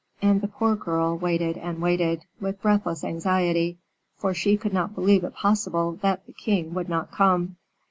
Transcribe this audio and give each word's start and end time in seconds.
And 0.19 0.41
the 0.41 0.47
poor 0.47 0.75
girl 0.75 1.15
waited 1.15 1.57
and 1.59 1.79
waited, 1.79 2.25
with 2.39 2.59
breathless 2.59 3.03
anxiety 3.03 3.77
for 4.17 4.33
she 4.33 4.57
could 4.57 4.73
not 4.73 4.95
believe 4.95 5.23
it 5.23 5.35
possible 5.35 5.99
that 6.01 6.25
the 6.25 6.33
king 6.33 6.73
would 6.73 6.89
not 6.89 7.11
come. 7.11 7.57